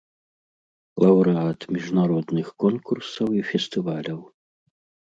[1.03, 4.21] Лаўрэат міжнародных конкурсаў і фестываляў.